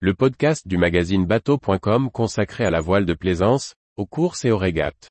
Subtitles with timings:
[0.00, 4.58] le podcast du magazine bateau.com consacré à la voile de plaisance, aux courses et aux
[4.58, 5.08] régates.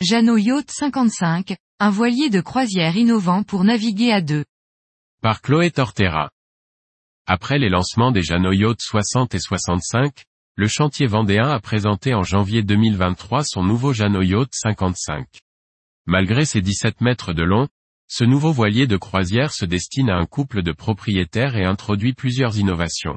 [0.00, 4.44] Jeannot Yacht 55, un voilier de croisière innovant pour naviguer à deux.
[5.20, 6.30] Par Chloé Tortera.
[7.26, 10.24] Après les lancements des Jeannot Yacht 60 et 65,
[10.60, 15.26] le chantier vendéen a présenté en janvier 2023 son nouveau Jeannot Yacht 55.
[16.04, 17.66] Malgré ses 17 mètres de long,
[18.08, 22.58] ce nouveau voilier de croisière se destine à un couple de propriétaires et introduit plusieurs
[22.58, 23.16] innovations.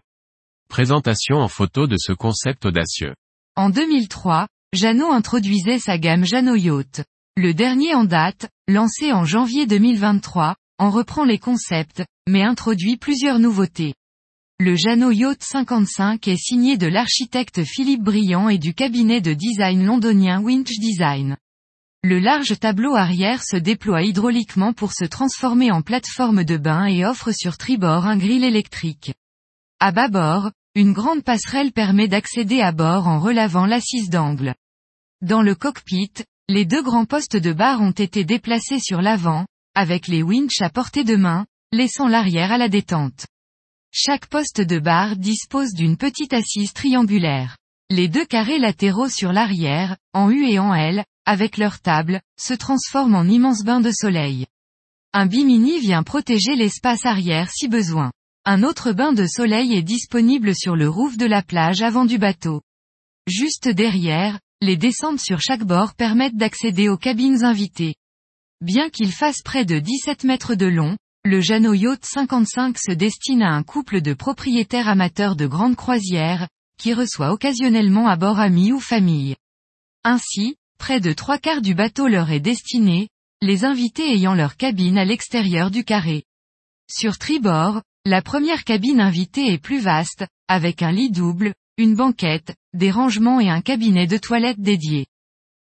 [0.70, 3.14] Présentation en photo de ce concept audacieux.
[3.58, 7.03] En 2003, Jeannot introduisait sa gamme Jeannot Yacht.
[7.36, 13.39] Le dernier en date, lancé en janvier 2023, en reprend les concepts, mais introduit plusieurs
[13.39, 13.95] nouveautés.
[14.66, 19.84] Le Jeannot Yacht 55 est signé de l'architecte Philippe Briand et du cabinet de design
[19.84, 21.36] londonien Winch Design.
[22.02, 27.03] Le large tableau arrière se déploie hydrauliquement pour se transformer en plateforme de bain et
[27.03, 29.14] offre sur tribord un grill électrique.
[29.81, 34.56] À bâbord, une grande passerelle permet d'accéder à bord en relavant l'assise d'angle.
[35.22, 36.14] Dans le cockpit,
[36.47, 40.69] les deux grands postes de barre ont été déplacés sur l'avant, avec les winches à
[40.69, 43.25] portée de main, laissant l'arrière à la détente.
[43.95, 47.58] Chaque poste de barre dispose d'une petite assise triangulaire.
[47.91, 52.55] Les deux carrés latéraux sur l'arrière, en U et en L, avec leur table, se
[52.55, 54.47] transforment en immenses bains de soleil.
[55.13, 58.11] Un bimini vient protéger l'espace arrière si besoin.
[58.45, 62.17] Un autre bain de soleil est disponible sur le roof de la plage avant du
[62.17, 62.63] bateau.
[63.28, 67.94] Juste derrière, les descentes sur chaque bord permettent d'accéder aux cabines invitées.
[68.59, 73.43] Bien qu'il fasse près de 17 mètres de long, le Jeannot Yacht 55 se destine
[73.43, 78.73] à un couple de propriétaires amateurs de grandes croisières, qui reçoit occasionnellement à bord amis
[78.73, 79.38] ou famille.
[80.03, 83.07] Ainsi, près de trois quarts du bateau leur est destiné,
[83.41, 86.23] les invités ayant leur cabine à l'extérieur du carré.
[86.91, 92.53] Sur tribord, la première cabine invitée est plus vaste, avec un lit double, une banquette,
[92.73, 95.06] des rangements et un cabinet de toilette dédié.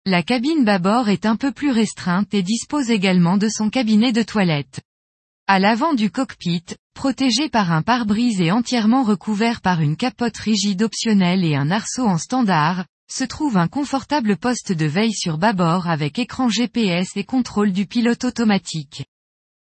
[0.04, 4.22] La cabine bâbord est un peu plus restreinte et dispose également de son cabinet de
[4.22, 4.82] toilette.
[5.48, 10.82] À l'avant du cockpit, protégé par un pare-brise et entièrement recouvert par une capote rigide
[10.82, 15.88] optionnelle et un arceau en standard, se trouve un confortable poste de veille sur bâbord
[15.88, 19.04] avec écran GPS et contrôle du pilote automatique.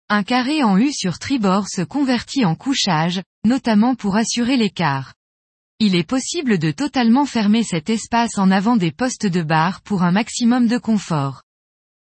[0.09, 5.12] Un carré en U sur tribord se convertit en couchage, notamment pour assurer l'écart.
[5.81, 10.03] Il est possible de totalement fermer cet espace en avant des postes de barre pour
[10.03, 11.43] un maximum de confort.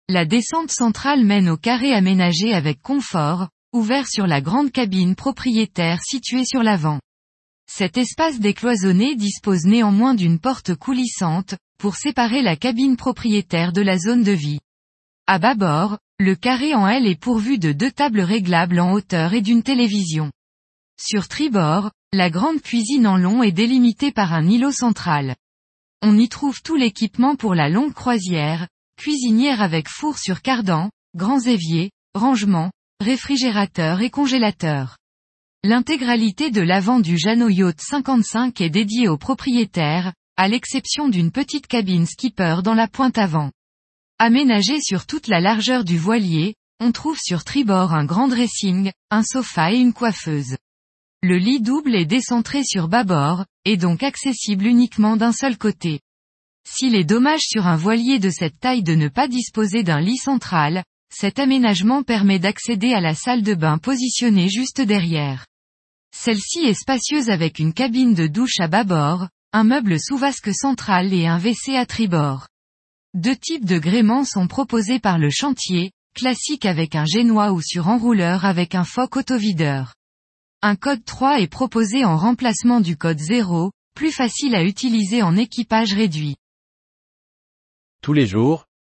[0.08, 6.00] La descente centrale mène au carré aménagé avec confort, ouvert sur la grande cabine propriétaire
[6.00, 7.00] située sur l'avant.
[7.66, 13.98] Cet espace décloisonné dispose néanmoins d'une porte coulissante, pour séparer la cabine propriétaire de la
[13.98, 14.60] zone de vie.
[15.26, 19.42] À bâbord, le carré en L est pourvu de deux tables réglables en hauteur et
[19.42, 20.30] d'une télévision.
[21.00, 25.34] Sur tribord, la grande cuisine en long est délimitée par un îlot central.
[26.00, 31.40] On y trouve tout l'équipement pour la longue croisière, cuisinière avec four sur cardan, grands
[31.40, 32.70] éviers, rangements,
[33.04, 34.96] réfrigérateur et congélateur.
[35.62, 41.66] L'intégralité de l'avant du Jeannot Yacht 55 est dédiée aux propriétaires, à l'exception d'une petite
[41.66, 43.52] cabine skipper dans la pointe avant.
[44.18, 49.22] Aménagée sur toute la largeur du voilier, on trouve sur tribord un grand dressing, un
[49.22, 50.56] sofa et une coiffeuse.
[51.22, 56.00] Le lit double est décentré sur bâbord, et donc accessible uniquement d'un seul côté.
[56.66, 60.16] S'il est dommage sur un voilier de cette taille de ne pas disposer d'un lit
[60.16, 65.46] central, cet aménagement permet d'accéder à la salle de bain positionnée juste derrière.
[66.14, 71.12] Celle-ci est spacieuse avec une cabine de douche à bâbord, un meuble sous vasque central
[71.12, 72.48] et un WC à tribord.
[73.14, 77.88] Deux types de gréements sont proposés par le chantier, classique avec un génois ou sur
[77.88, 79.94] enrouleur avec un foc autovideur.
[80.62, 85.36] Un code 3 est proposé en remplacement du code 0, plus facile à utiliser en
[85.36, 86.36] équipage réduit.
[88.02, 88.64] Tous les jours,